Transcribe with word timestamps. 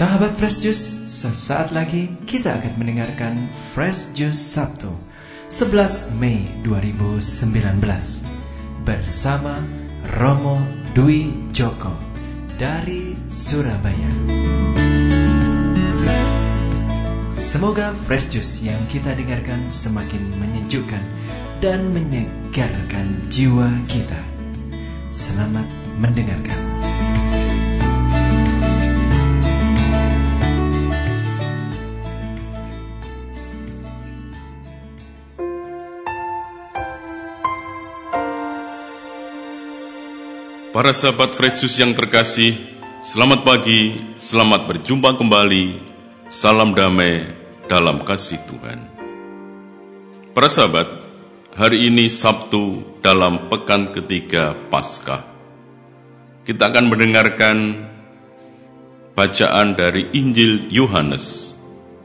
Sahabat 0.00 0.32
Fresh 0.40 0.64
Juice, 0.64 0.96
sesaat 1.04 1.76
lagi 1.76 2.08
kita 2.24 2.56
akan 2.56 2.72
mendengarkan 2.80 3.52
Fresh 3.76 4.16
Juice 4.16 4.40
Sabtu 4.40 4.88
11 5.52 6.16
Mei 6.16 6.48
2019 6.64 7.20
bersama 8.80 9.60
Romo 10.16 10.56
Dwi 10.96 11.52
Joko 11.52 11.92
dari 12.56 13.12
Surabaya. 13.28 14.08
Semoga 17.36 17.92
Fresh 18.08 18.32
Juice 18.32 18.64
yang 18.64 18.80
kita 18.88 19.12
dengarkan 19.12 19.68
semakin 19.68 20.24
menyejukkan 20.40 21.04
dan 21.60 21.92
menyegarkan 21.92 23.20
jiwa 23.28 23.68
kita. 23.84 24.24
Selamat 25.12 25.68
mendengarkan. 26.00 26.79
Para 40.80 40.96
sahabat 40.96 41.36
Juice 41.36 41.76
yang 41.76 41.92
terkasih, 41.92 42.56
selamat 43.04 43.44
pagi, 43.44 44.00
selamat 44.16 44.64
berjumpa 44.64 45.12
kembali. 45.12 45.76
Salam 46.24 46.72
damai 46.72 47.36
dalam 47.68 48.00
kasih 48.00 48.40
Tuhan. 48.48 48.88
Para 50.32 50.48
sahabat, 50.48 50.88
hari 51.52 51.84
ini 51.92 52.08
Sabtu 52.08 52.96
dalam 53.04 53.52
pekan 53.52 53.92
ketiga 53.92 54.56
Paskah. 54.72 55.20
Kita 56.48 56.72
akan 56.72 56.88
mendengarkan 56.88 57.56
bacaan 59.12 59.76
dari 59.76 60.08
Injil 60.16 60.72
Yohanes 60.72 61.52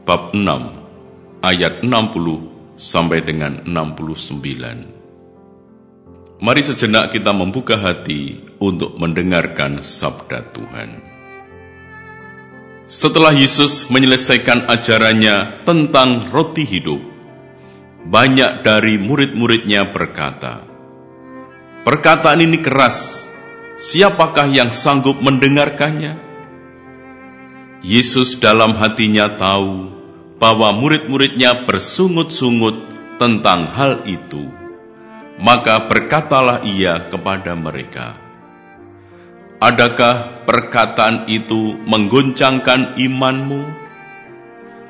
bab 0.04 0.36
6 0.36 1.48
ayat 1.48 1.80
60 1.80 2.76
sampai 2.76 3.24
dengan 3.24 3.64
69. 3.64 4.95
Mari 6.36 6.68
sejenak 6.68 7.16
kita 7.16 7.32
membuka 7.32 7.80
hati 7.80 8.44
untuk 8.60 9.00
mendengarkan 9.00 9.80
sabda 9.80 10.44
Tuhan. 10.52 11.00
Setelah 12.92 13.32
Yesus 13.32 13.88
menyelesaikan 13.88 14.68
ajarannya 14.68 15.64
tentang 15.64 16.28
roti 16.28 16.68
hidup, 16.68 17.00
banyak 18.04 18.68
dari 18.68 19.00
murid-muridnya 19.00 19.96
berkata, 19.96 20.60
Perkataan 21.88 22.44
ini 22.44 22.60
keras, 22.60 23.32
siapakah 23.80 24.52
yang 24.52 24.76
sanggup 24.76 25.24
mendengarkannya? 25.24 26.20
Yesus 27.80 28.44
dalam 28.44 28.76
hatinya 28.76 29.40
tahu 29.40 29.88
bahwa 30.36 30.76
murid-muridnya 30.76 31.64
bersungut-sungut 31.64 32.92
tentang 33.16 33.72
hal 33.72 34.04
itu 34.04 34.65
maka 35.42 35.88
berkatalah 35.88 36.64
ia 36.64 37.12
kepada 37.12 37.56
mereka, 37.56 38.26
Adakah 39.56 40.46
perkataan 40.46 41.32
itu 41.32 41.80
mengguncangkan 41.88 43.00
imanmu? 43.00 43.64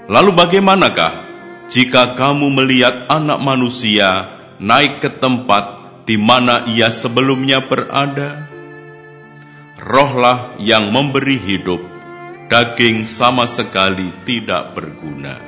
Lalu 0.10 0.32
bagaimanakah 0.36 1.14
jika 1.72 2.18
kamu 2.18 2.50
melihat 2.50 3.08
anak 3.08 3.40
manusia 3.46 4.36
naik 4.58 5.06
ke 5.06 5.10
tempat 5.22 5.64
di 6.10 6.18
mana 6.18 6.66
ia 6.66 6.90
sebelumnya 6.92 7.64
berada? 7.64 8.52
Rohlah 9.80 10.60
yang 10.60 10.90
memberi 10.90 11.38
hidup, 11.38 11.80
daging 12.52 13.06
sama 13.06 13.46
sekali 13.46 14.12
tidak 14.28 14.74
berguna. 14.74 15.40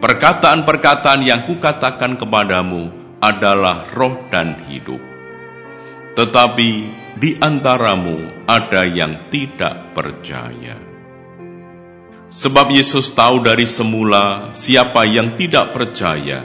Perkataan-perkataan 0.00 1.20
yang 1.26 1.44
kukatakan 1.44 2.14
kepadamu 2.14 3.03
adalah 3.20 3.84
roh 3.94 4.26
dan 4.30 4.58
hidup. 4.66 5.00
Tetapi 6.14 6.70
di 7.18 7.30
antaramu 7.38 8.46
ada 8.46 8.82
yang 8.86 9.30
tidak 9.30 9.94
percaya. 9.94 10.78
Sebab 12.34 12.66
Yesus 12.74 13.14
tahu 13.14 13.46
dari 13.46 13.66
semula 13.66 14.50
siapa 14.50 15.06
yang 15.06 15.38
tidak 15.38 15.70
percaya 15.70 16.42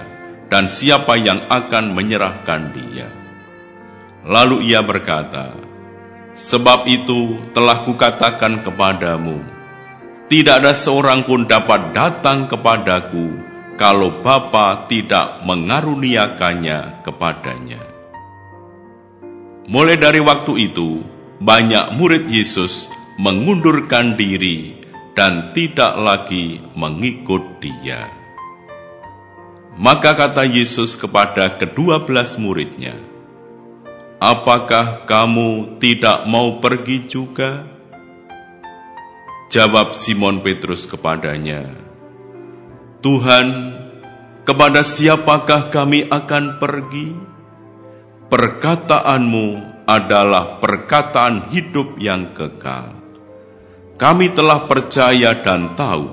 dan 0.50 0.69
siapa 0.69 1.18
yang 1.18 1.50
akan 1.50 1.97
menyerahkan 1.97 2.62
dia. 2.74 3.09
Lalu 4.25 4.74
ia 4.74 4.86
berkata, 4.86 5.53
Sebab 6.38 6.86
itu 6.86 7.51
telah 7.51 7.84
kukatakan 7.84 8.62
kepadamu, 8.62 9.41
tidak 10.30 10.62
ada 10.62 10.74
seorang 10.78 11.25
pun 11.25 11.50
dapat 11.50 11.90
datang 11.90 12.46
kepadaku 12.46 13.49
kalau 13.80 14.20
Bapa 14.20 14.92
tidak 14.92 15.40
mengaruniakannya 15.48 17.00
kepadanya. 17.00 17.80
Mulai 19.72 19.96
dari 19.96 20.20
waktu 20.20 20.68
itu, 20.68 21.00
banyak 21.40 21.96
murid 21.96 22.28
Yesus 22.28 22.92
mengundurkan 23.16 24.20
diri 24.20 24.84
dan 25.16 25.56
tidak 25.56 25.96
lagi 25.96 26.60
mengikut 26.76 27.64
dia. 27.64 28.04
Maka 29.80 30.12
kata 30.12 30.44
Yesus 30.44 31.00
kepada 31.00 31.56
kedua 31.56 32.04
belas 32.04 32.36
muridnya, 32.36 33.00
Apakah 34.20 35.08
kamu 35.08 35.80
tidak 35.80 36.28
mau 36.28 36.60
pergi 36.60 37.08
juga? 37.08 37.64
Jawab 39.48 39.96
Simon 39.96 40.44
Petrus 40.44 40.84
kepadanya, 40.84 41.89
Tuhan, 43.00 43.48
kepada 44.44 44.84
siapakah 44.84 45.72
kami 45.72 46.12
akan 46.12 46.60
pergi? 46.60 47.16
Perkataanmu 48.28 49.48
adalah 49.88 50.60
perkataan 50.60 51.48
hidup 51.48 51.96
yang 51.96 52.36
kekal. 52.36 52.92
Kami 53.96 54.36
telah 54.36 54.68
percaya 54.68 55.32
dan 55.40 55.80
tahu 55.80 56.12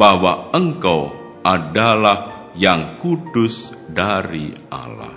bahwa 0.00 0.52
Engkau 0.56 1.12
adalah 1.44 2.50
yang 2.56 2.96
kudus 2.96 3.76
dari 3.86 4.56
Allah. 4.72 5.14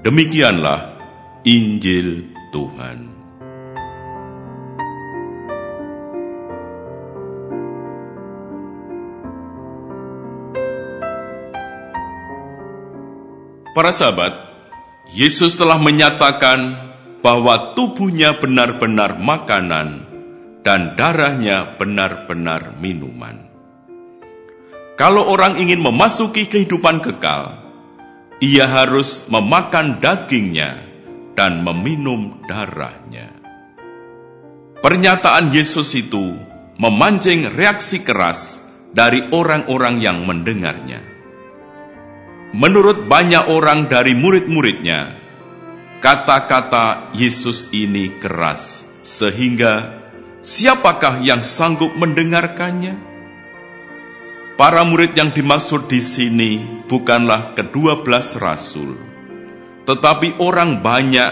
Demikianlah 0.00 0.96
Injil 1.42 2.30
Tuhan. 2.54 3.19
Para 13.70 13.94
sahabat, 13.94 14.34
Yesus 15.14 15.54
telah 15.54 15.78
menyatakan 15.78 16.90
bahwa 17.22 17.78
tubuhnya 17.78 18.34
benar-benar 18.34 19.14
makanan 19.22 20.10
dan 20.66 20.98
darahnya 20.98 21.78
benar-benar 21.78 22.74
minuman. 22.82 23.46
Kalau 24.98 25.30
orang 25.30 25.56
ingin 25.62 25.80
memasuki 25.80 26.50
kehidupan 26.50 26.98
kekal, 26.98 27.62
ia 28.42 28.66
harus 28.66 29.24
memakan 29.30 30.02
dagingnya 30.02 30.76
dan 31.38 31.62
meminum 31.62 32.42
darahnya. 32.50 33.32
Pernyataan 34.82 35.52
Yesus 35.54 35.94
itu 35.94 36.34
memancing 36.80 37.54
reaksi 37.54 38.02
keras 38.02 38.66
dari 38.90 39.30
orang-orang 39.30 40.02
yang 40.02 40.26
mendengarnya. 40.26 41.09
Menurut 42.50 43.06
banyak 43.06 43.46
orang 43.46 43.86
dari 43.86 44.18
murid-muridnya, 44.18 45.14
kata-kata 46.02 47.14
Yesus 47.14 47.70
ini 47.70 48.10
keras, 48.18 48.90
sehingga 49.06 50.02
siapakah 50.42 51.22
yang 51.22 51.46
sanggup 51.46 51.94
mendengarkannya? 51.94 52.98
Para 54.58 54.82
murid 54.82 55.14
yang 55.14 55.30
dimaksud 55.30 55.86
di 55.86 56.02
sini 56.02 56.82
bukanlah 56.90 57.54
kedua 57.54 58.02
belas 58.02 58.34
rasul, 58.34 58.98
tetapi 59.86 60.42
orang 60.42 60.82
banyak 60.82 61.30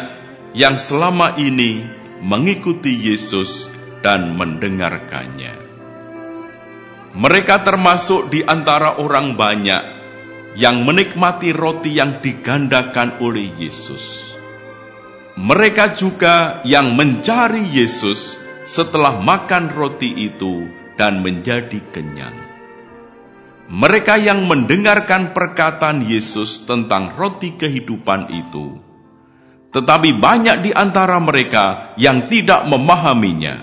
yang 0.55 0.79
selama 0.79 1.35
ini 1.35 1.82
mengikuti 2.23 2.94
Yesus 2.94 3.67
dan 4.06 4.38
mendengarkannya. 4.38 5.67
Mereka 7.19 7.67
termasuk 7.67 8.31
di 8.31 8.47
antara 8.47 9.03
orang 9.03 9.35
banyak 9.35 9.98
yang 10.58 10.82
menikmati 10.82 11.55
roti 11.55 11.94
yang 11.94 12.19
digandakan 12.19 13.22
oleh 13.22 13.46
Yesus. 13.62 14.34
Mereka 15.38 15.94
juga 15.94 16.58
yang 16.66 16.99
mencari 16.99 17.62
Yesus 17.62 18.34
setelah 18.66 19.22
makan 19.22 19.70
roti 19.70 20.26
itu 20.26 20.66
dan 20.99 21.22
menjadi 21.22 21.78
kenyang. 21.94 22.34
Mereka 23.70 24.19
yang 24.19 24.50
mendengarkan 24.50 25.31
perkataan 25.31 26.02
Yesus 26.02 26.66
tentang 26.66 27.14
roti 27.14 27.55
kehidupan 27.55 28.26
itu, 28.34 28.82
tetapi 29.70 30.19
banyak 30.19 30.66
di 30.66 30.70
antara 30.75 31.22
mereka 31.22 31.94
yang 31.94 32.26
tidak 32.26 32.66
memahaminya. 32.66 33.62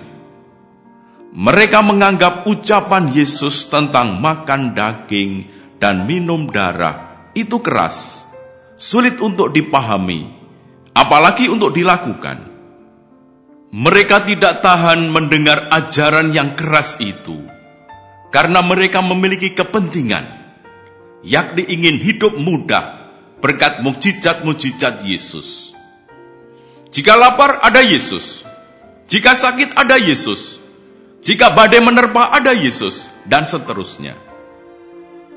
Mereka 1.36 1.84
menganggap 1.84 2.48
ucapan 2.48 3.12
Yesus 3.12 3.68
tentang 3.68 4.24
makan 4.24 4.72
daging 4.72 5.55
dan 5.86 6.10
minum 6.10 6.50
darah 6.50 7.30
itu 7.38 7.62
keras, 7.62 8.26
sulit 8.74 9.22
untuk 9.22 9.54
dipahami, 9.54 10.26
apalagi 10.98 11.46
untuk 11.46 11.78
dilakukan. 11.78 12.42
Mereka 13.70 14.26
tidak 14.26 14.66
tahan 14.66 15.14
mendengar 15.14 15.70
ajaran 15.70 16.34
yang 16.34 16.58
keras 16.58 16.98
itu, 16.98 17.38
karena 18.34 18.66
mereka 18.66 19.06
memiliki 19.06 19.54
kepentingan, 19.54 20.26
yakni 21.22 21.70
ingin 21.70 22.02
hidup 22.02 22.34
mudah 22.34 23.14
berkat 23.38 23.86
mukjizat-mukjizat 23.86 25.06
Yesus. 25.06 25.70
Jika 26.90 27.14
lapar, 27.14 27.62
ada 27.62 27.86
Yesus. 27.86 28.42
Jika 29.06 29.38
sakit, 29.38 29.78
ada 29.78 30.02
Yesus. 30.02 30.58
Jika 31.22 31.54
badai 31.54 31.78
menerpa, 31.78 32.34
ada 32.34 32.58
Yesus, 32.58 33.06
dan 33.30 33.46
seterusnya. 33.46 34.18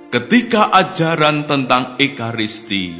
Ketika 0.08 0.72
ajaran 0.72 1.44
tentang 1.44 2.00
Ekaristi 2.00 2.96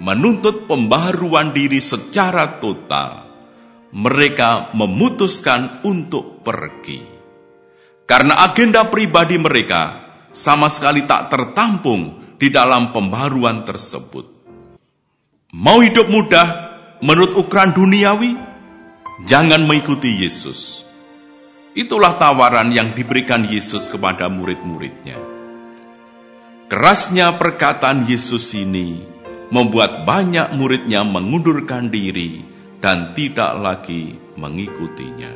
menuntut 0.00 0.64
pembaharuan 0.64 1.52
diri 1.52 1.84
secara 1.84 2.56
total, 2.56 3.28
mereka 3.92 4.72
memutuskan 4.72 5.84
untuk 5.84 6.40
pergi. 6.40 7.04
Karena 8.08 8.40
agenda 8.40 8.88
pribadi 8.88 9.36
mereka 9.36 10.00
sama 10.32 10.72
sekali 10.72 11.04
tak 11.04 11.28
tertampung 11.28 12.24
di 12.40 12.48
dalam 12.48 12.88
pembaruan 12.88 13.60
tersebut. 13.60 14.24
Mau 15.60 15.84
hidup 15.84 16.08
mudah 16.08 16.48
menurut 17.04 17.36
ukuran 17.36 17.76
duniawi? 17.76 18.32
Jangan 19.28 19.60
mengikuti 19.68 20.24
Yesus. 20.24 20.80
Itulah 21.76 22.16
tawaran 22.16 22.72
yang 22.72 22.96
diberikan 22.96 23.44
Yesus 23.44 23.92
kepada 23.92 24.32
murid-muridnya. 24.32 25.35
Kerasnya 26.66 27.38
perkataan 27.38 28.10
Yesus 28.10 28.50
ini 28.58 28.98
membuat 29.54 30.02
banyak 30.02 30.50
muridnya 30.50 31.06
mengundurkan 31.06 31.94
diri 31.94 32.42
dan 32.82 33.14
tidak 33.14 33.54
lagi 33.54 34.18
mengikutinya. 34.34 35.30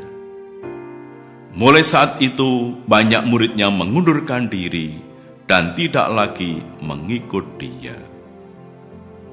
Mulai 1.55 1.87
saat 1.87 2.19
itu, 2.19 2.75
banyak 2.83 3.31
muridnya 3.31 3.71
mengundurkan 3.71 4.51
diri 4.51 4.99
dan 5.47 5.79
tidak 5.79 6.11
lagi 6.11 6.67
mengikut 6.83 7.47
dia. 7.63 7.95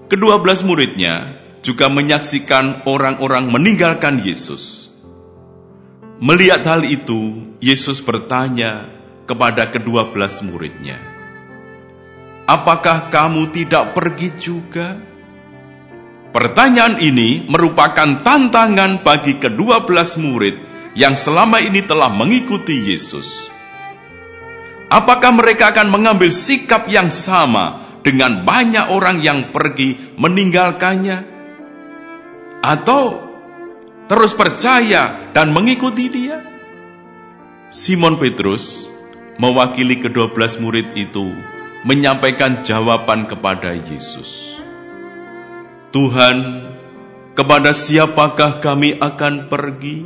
Kedua 0.06 0.38
belas 0.38 0.62
muridnya 0.62 1.34
juga 1.66 1.90
menyaksikan 1.90 2.86
orang-orang 2.86 3.50
meninggalkan 3.50 4.22
Yesus. 4.22 4.94
Melihat 6.22 6.62
hal 6.62 6.86
itu, 6.86 7.42
Yesus 7.58 8.06
bertanya 8.06 8.86
kepada 9.26 9.74
kedua 9.74 10.14
belas 10.14 10.46
muridnya, 10.46 11.17
"Apakah 12.48 13.12
kamu 13.12 13.52
tidak 13.52 13.92
pergi 13.92 14.30
juga?" 14.40 14.98
Pertanyaan 16.32 17.02
ini 17.02 17.44
merupakan 17.50 18.22
tantangan 18.24 19.02
bagi 19.02 19.42
kedua 19.42 19.84
belas 19.84 20.16
murid 20.22 20.60
yang 20.94 21.18
selama 21.18 21.58
ini 21.62 21.82
telah 21.86 22.10
mengikuti 22.10 22.78
Yesus. 22.78 23.50
Apakah 24.88 25.36
mereka 25.36 25.76
akan 25.76 25.92
mengambil 25.92 26.32
sikap 26.32 26.88
yang 26.88 27.12
sama 27.12 28.00
dengan 28.06 28.48
banyak 28.48 28.88
orang 28.94 29.20
yang 29.20 29.52
pergi 29.52 30.16
meninggalkannya? 30.16 31.18
Atau 32.64 33.24
terus 34.08 34.32
percaya 34.32 35.32
dan 35.36 35.52
mengikuti 35.52 36.08
dia? 36.08 36.40
Simon 37.68 38.16
Petrus, 38.16 38.88
mewakili 39.42 40.00
kedua 40.00 40.32
belas 40.32 40.56
murid 40.56 40.96
itu, 40.96 41.36
menyampaikan 41.88 42.68
jawaban 42.68 43.32
kepada 43.32 43.72
Yesus. 43.72 44.60
Tuhan, 45.96 46.68
kepada 47.32 47.72
siapakah 47.72 48.60
kami 48.60 49.00
akan 49.00 49.48
pergi? 49.48 50.04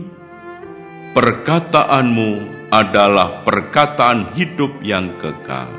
Perkataanmu 1.17 2.31
adalah 2.69 3.41
perkataan 3.41 4.37
hidup 4.37 4.77
yang 4.85 5.17
kekal. 5.17 5.73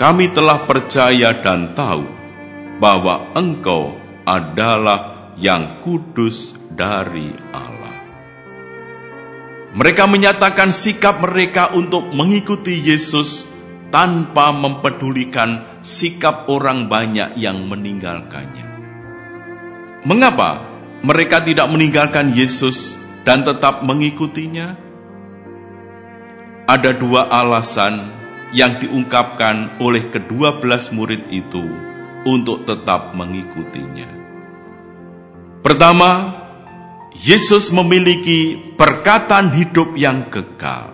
Kami 0.00 0.32
telah 0.32 0.64
percaya 0.64 1.44
dan 1.44 1.76
tahu 1.76 2.08
bahwa 2.80 3.36
Engkau 3.36 4.00
adalah 4.24 5.30
yang 5.36 5.84
kudus 5.84 6.56
dari 6.72 7.36
Allah. 7.52 7.96
Mereka 9.76 10.08
menyatakan 10.08 10.72
sikap 10.72 11.20
mereka 11.20 11.76
untuk 11.76 12.08
mengikuti 12.16 12.80
Yesus 12.80 13.55
tanpa 13.96 14.52
mempedulikan 14.52 15.80
sikap 15.80 16.52
orang 16.52 16.84
banyak 16.84 17.32
yang 17.40 17.64
meninggalkannya. 17.64 18.68
Mengapa 20.04 20.60
mereka 21.00 21.40
tidak 21.40 21.64
meninggalkan 21.72 22.28
Yesus 22.28 23.00
dan 23.24 23.40
tetap 23.40 23.80
mengikutinya? 23.80 24.76
Ada 26.68 26.92
dua 26.92 27.32
alasan 27.32 28.12
yang 28.52 28.76
diungkapkan 28.76 29.80
oleh 29.80 30.12
kedua 30.12 30.60
belas 30.60 30.92
murid 30.92 31.32
itu 31.32 31.64
untuk 32.28 32.68
tetap 32.68 33.16
mengikutinya. 33.16 34.12
Pertama, 35.64 36.36
Yesus 37.16 37.72
memiliki 37.72 38.60
perkataan 38.76 39.56
hidup 39.56 39.96
yang 39.96 40.28
kekal. 40.28 40.92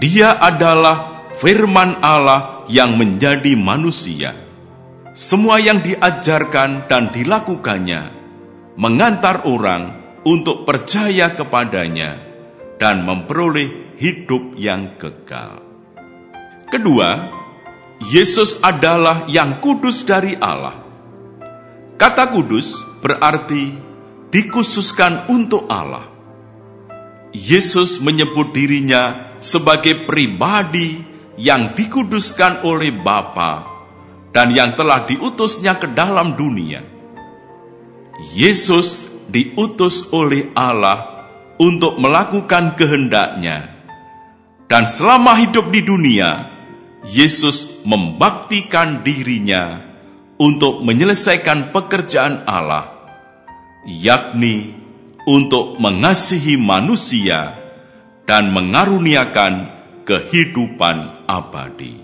Dia 0.00 0.40
adalah 0.40 1.17
firman 1.36 2.00
Allah 2.00 2.64
yang 2.70 2.96
menjadi 2.96 3.52
manusia 3.58 4.48
semua 5.18 5.58
yang 5.58 5.82
diajarkan 5.82 6.86
dan 6.86 7.10
dilakukannya 7.10 8.02
mengantar 8.78 9.50
orang 9.50 9.98
untuk 10.22 10.62
percaya 10.62 11.34
kepadanya 11.34 12.14
dan 12.78 13.02
memperoleh 13.02 13.98
hidup 13.98 14.54
yang 14.54 14.94
kekal. 14.94 15.58
Kedua, 16.70 17.10
Yesus 18.06 18.62
adalah 18.62 19.26
yang 19.26 19.58
kudus 19.58 20.06
dari 20.06 20.38
Allah. 20.38 20.78
Kata 21.98 22.30
kudus 22.30 22.78
berarti 23.02 23.74
dikhususkan 24.30 25.26
untuk 25.26 25.66
Allah. 25.66 26.06
Yesus 27.34 27.98
menyebut 27.98 28.54
dirinya 28.54 29.34
sebagai 29.42 30.06
pribadi 30.06 31.07
yang 31.38 31.78
dikuduskan 31.78 32.66
oleh 32.66 32.90
Bapa 32.90 33.64
dan 34.34 34.50
yang 34.50 34.74
telah 34.74 35.06
diutusnya 35.06 35.78
ke 35.78 35.94
dalam 35.94 36.34
dunia. 36.34 36.82
Yesus 38.34 39.06
diutus 39.30 40.10
oleh 40.10 40.50
Allah 40.58 41.30
untuk 41.62 41.96
melakukan 42.02 42.74
kehendaknya. 42.74 43.78
Dan 44.68 44.84
selama 44.84 45.38
hidup 45.38 45.70
di 45.72 45.80
dunia, 45.80 46.50
Yesus 47.08 47.80
membaktikan 47.86 49.00
dirinya 49.06 49.80
untuk 50.36 50.84
menyelesaikan 50.84 51.72
pekerjaan 51.72 52.44
Allah, 52.44 52.90
yakni 53.86 54.76
untuk 55.24 55.80
mengasihi 55.80 56.60
manusia 56.60 57.56
dan 58.28 58.52
mengaruniakan 58.52 59.77
kehidupan 60.08 61.28
abadi. 61.28 62.00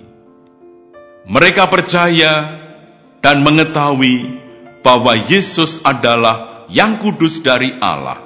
Mereka 1.25 1.73
percaya 1.73 2.61
dan 3.25 3.41
mengetahui 3.41 4.45
bahwa 4.85 5.17
Yesus 5.17 5.81
adalah 5.81 6.69
yang 6.69 7.01
kudus 7.01 7.41
dari 7.41 7.73
Allah. 7.81 8.21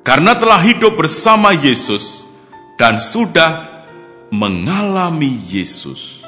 Karena 0.00 0.32
telah 0.40 0.64
hidup 0.64 0.96
bersama 0.96 1.52
Yesus 1.52 2.24
dan 2.80 2.96
sudah 2.96 3.68
mengalami 4.32 5.36
Yesus. 5.44 6.24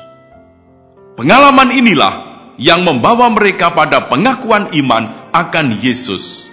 Pengalaman 1.16 1.72
inilah 1.72 2.14
yang 2.60 2.84
membawa 2.84 3.32
mereka 3.32 3.72
pada 3.72 4.12
pengakuan 4.12 4.68
iman 4.76 5.32
akan 5.32 5.72
Yesus 5.80 6.52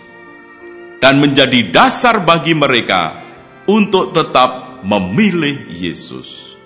dan 1.04 1.20
menjadi 1.20 1.68
dasar 1.76 2.24
bagi 2.24 2.56
mereka 2.56 3.20
untuk 3.68 4.16
tetap 4.16 4.73
memilih 4.84 5.72
Yesus. 5.72 6.60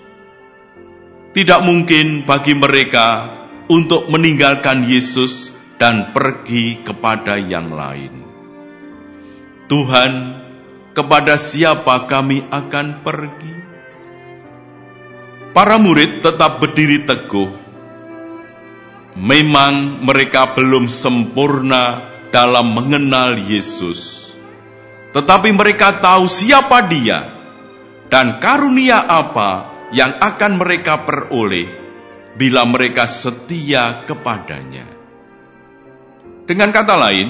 Tidak 1.30 1.62
mungkin 1.62 2.26
bagi 2.26 2.58
mereka 2.58 3.30
untuk 3.70 4.10
meninggalkan 4.10 4.82
Yesus 4.82 5.54
dan 5.78 6.10
pergi 6.10 6.82
kepada 6.82 7.38
yang 7.38 7.70
lain. 7.70 8.26
Tuhan, 9.70 10.12
kepada 10.90 11.38
siapa 11.38 12.10
kami 12.10 12.42
akan 12.50 12.86
pergi? 13.06 13.54
Para 15.54 15.78
murid 15.78 16.26
tetap 16.26 16.58
berdiri 16.58 17.06
teguh. 17.06 17.70
Memang 19.18 20.02
mereka 20.02 20.54
belum 20.54 20.86
sempurna 20.86 22.06
dalam 22.30 22.70
mengenal 22.70 23.34
Yesus, 23.34 24.30
tetapi 25.10 25.50
mereka 25.50 25.98
tahu 25.98 26.30
siapa 26.30 26.86
Dia 26.86 27.37
dan 28.08 28.40
karunia 28.40 29.04
apa 29.04 29.78
yang 29.92 30.16
akan 30.20 30.52
mereka 30.60 31.04
peroleh 31.04 31.68
bila 32.36 32.64
mereka 32.64 33.04
setia 33.08 34.04
kepadanya. 34.04 34.84
Dengan 36.48 36.72
kata 36.72 36.94
lain, 36.96 37.28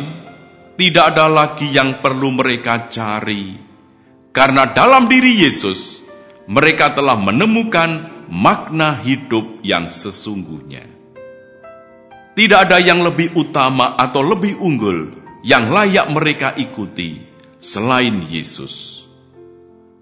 tidak 0.78 1.14
ada 1.14 1.26
lagi 1.26 1.66
yang 1.66 1.99
perlu 1.99 2.38
mereka 2.38 2.87
cari, 2.87 3.58
karena 4.30 4.70
dalam 4.70 5.11
diri 5.11 5.42
Yesus 5.42 5.99
mereka 6.47 6.94
telah 6.94 7.18
menemukan 7.18 8.23
makna 8.30 9.02
hidup 9.02 9.58
yang 9.66 9.90
sesungguhnya. 9.90 10.87
Tidak 12.38 12.58
ada 12.70 12.78
yang 12.78 13.02
lebih 13.02 13.35
utama 13.35 13.99
atau 13.99 14.23
lebih 14.23 14.62
unggul 14.62 15.11
yang 15.42 15.75
layak 15.75 16.06
mereka 16.14 16.54
ikuti 16.54 17.18
selain 17.58 18.23
Yesus. 18.23 18.98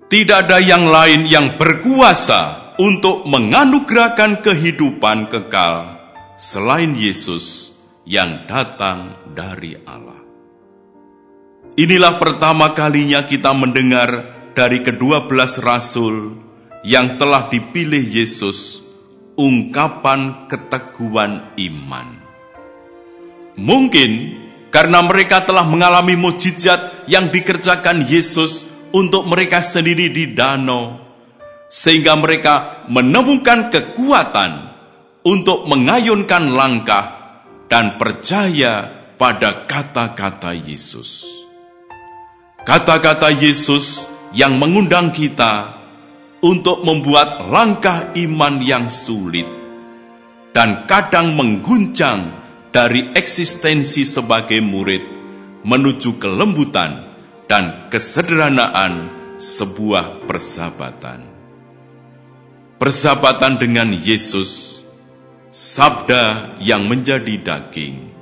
Tidak 0.07 0.39
ada 0.47 0.63
yang 0.63 0.87
lain 0.87 1.27
yang 1.27 1.59
berkuasa 1.59 2.75
untuk 2.79 3.27
menganugerahkan 3.27 4.39
kehidupan 4.39 5.27
kekal 5.27 5.99
selain 6.39 6.95
Yesus 6.95 7.75
yang 8.07 8.47
datang 8.47 9.19
dari 9.35 9.75
Allah. 9.83 10.23
Inilah 11.75 12.23
pertama 12.23 12.71
kalinya 12.71 13.27
kita 13.27 13.51
mendengar 13.51 14.31
dari 14.55 14.87
kedua 14.87 15.27
belas 15.27 15.59
rasul 15.59 16.39
yang 16.87 17.19
telah 17.19 17.51
dipilih 17.51 18.07
Yesus 18.07 18.87
ungkapan 19.35 20.47
keteguhan 20.47 21.51
iman. 21.59 22.09
Mungkin 23.59 24.11
karena 24.71 25.03
mereka 25.03 25.43
telah 25.43 25.67
mengalami 25.67 26.15
mujizat 26.15 27.11
yang 27.11 27.35
dikerjakan 27.35 28.07
Yesus 28.07 28.76
untuk 28.97 29.29
mereka 29.29 29.61
sendiri 29.61 30.09
di 30.09 30.33
danau, 30.33 30.97
sehingga 31.69 32.17
mereka 32.17 32.89
menemukan 32.89 33.69
kekuatan 33.69 34.73
untuk 35.29 35.69
mengayunkan 35.69 36.49
langkah 36.57 37.05
dan 37.69 38.01
percaya 38.01 38.89
pada 39.21 39.69
kata-kata 39.69 40.57
Yesus. 40.57 41.29
Kata-kata 42.65 43.37
Yesus 43.37 44.09
yang 44.33 44.57
mengundang 44.57 45.13
kita 45.13 45.77
untuk 46.41 46.81
membuat 46.83 47.53
langkah 47.53 48.17
iman 48.17 48.59
yang 48.65 48.89
sulit 48.89 49.47
dan 50.57 50.89
kadang 50.89 51.37
mengguncang 51.37 52.33
dari 52.73 53.13
eksistensi 53.13 54.03
sebagai 54.09 54.59
murid 54.65 55.05
menuju 55.63 56.19
kelembutan 56.19 57.06
dan 57.47 57.91
kesederhanaan 57.91 59.11
sebuah 59.39 60.27
persahabatan. 60.27 61.23
Persahabatan 62.77 63.57
dengan 63.57 63.89
Yesus, 63.95 64.83
sabda 65.49 66.57
yang 66.61 66.85
menjadi 66.85 67.41
daging, 67.41 68.13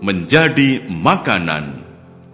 menjadi 0.00 0.88
makanan 0.88 1.84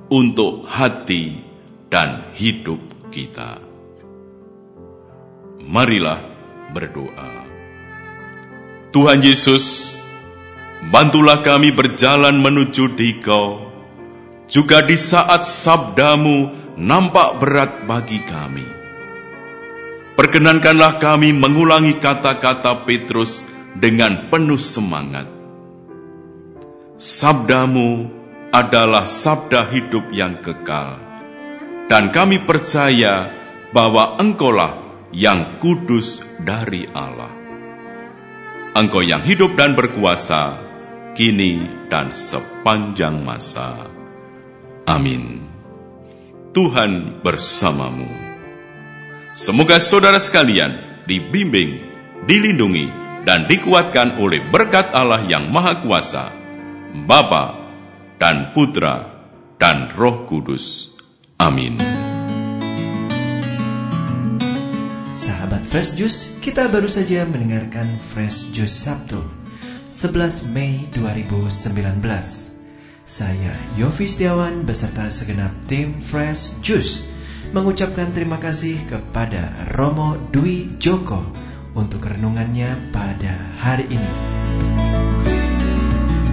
untuk 0.06 0.70
hati 0.70 1.42
dan 1.90 2.30
hidup 2.38 2.78
kita. 3.10 3.58
Marilah 5.66 6.22
berdoa. 6.70 7.34
Tuhan 8.94 9.18
Yesus, 9.18 9.98
bantulah 10.94 11.42
kami 11.42 11.74
berjalan 11.74 12.38
menuju 12.38 12.94
Dikau 12.94 13.65
juga 14.46 14.82
di 14.82 14.94
saat 14.94 15.46
sabdamu 15.46 16.50
nampak 16.78 17.38
berat 17.42 17.72
bagi 17.86 18.22
kami. 18.22 18.66
Perkenankanlah 20.16 20.96
kami 20.96 21.36
mengulangi 21.36 22.00
kata-kata 22.00 22.88
Petrus 22.88 23.44
dengan 23.76 24.32
penuh 24.32 24.58
semangat. 24.58 25.28
Sabdamu 26.96 28.08
adalah 28.48 29.04
sabda 29.04 29.68
hidup 29.68 30.08
yang 30.16 30.40
kekal, 30.40 30.96
dan 31.92 32.08
kami 32.08 32.40
percaya 32.40 33.28
bahwa 33.76 34.16
Engkaulah 34.16 34.86
yang 35.12 35.60
kudus 35.60 36.24
dari 36.40 36.88
Allah. 36.96 37.32
Engkau 38.76 39.00
yang 39.00 39.24
hidup 39.24 39.56
dan 39.56 39.72
berkuasa, 39.72 40.56
kini 41.16 41.64
dan 41.88 42.12
sepanjang 42.12 43.24
masa. 43.24 43.95
Amin. 44.86 45.42
Tuhan 46.54 47.20
bersamamu. 47.20 48.06
Semoga 49.34 49.82
saudara 49.82 50.16
sekalian 50.16 51.02
dibimbing, 51.04 51.84
dilindungi, 52.24 52.88
dan 53.26 53.50
dikuatkan 53.50 54.16
oleh 54.22 54.40
berkat 54.46 54.94
Allah 54.94 55.26
yang 55.26 55.50
Maha 55.50 55.82
Kuasa, 55.82 56.30
Bapa 57.04 57.58
dan 58.16 58.54
Putra 58.54 59.10
dan 59.58 59.90
Roh 59.92 60.24
Kudus. 60.24 60.94
Amin. 61.36 61.76
Sahabat 65.12 65.66
Fresh 65.66 65.98
Juice, 65.98 66.38
kita 66.38 66.70
baru 66.70 66.86
saja 66.86 67.26
mendengarkan 67.26 67.98
Fresh 68.14 68.54
Juice 68.54 68.86
Sabtu, 68.86 69.18
11 69.90 70.54
Mei 70.54 70.86
2019. 70.94 72.55
Saya 73.06 73.54
Yofi 73.78 74.10
Setiawan 74.10 74.66
beserta 74.66 75.06
segenap 75.06 75.54
tim 75.70 76.02
Fresh 76.02 76.58
Juice 76.58 77.06
mengucapkan 77.54 78.10
terima 78.10 78.34
kasih 78.34 78.82
kepada 78.82 79.70
Romo 79.78 80.18
Dwi 80.34 80.74
Joko 80.82 81.22
untuk 81.78 82.02
renungannya 82.02 82.90
pada 82.90 83.54
hari 83.62 83.86
ini. 83.94 84.12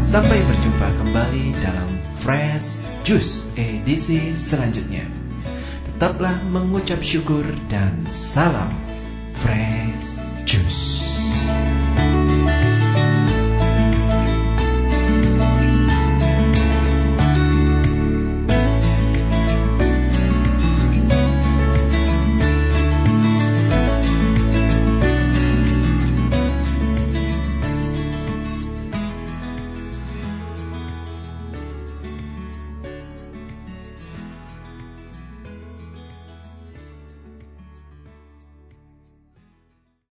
Sampai 0.01 0.42
berjumpa 0.50 0.98
kembali 0.98 1.53
dalam 1.62 1.94
Fresh 2.18 2.82
Juice 3.06 3.46
edisi 3.53 4.34
selanjutnya. 4.34 5.06
Tetaplah 5.94 6.42
mengucap 6.50 7.06
syukur 7.06 7.46
dan 7.70 7.94
salam 8.10 8.74
Fresh 9.38 10.18
Juice. 10.50 11.12